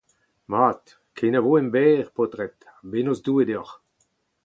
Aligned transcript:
Mat! 0.53 0.95
Kenavo 1.21 1.53
emberr, 1.61 2.09
paotred, 2.17 2.59
ha 2.71 2.75
bennozh 2.91 3.23
Doue 3.25 3.47
deoc’h! 3.51 3.75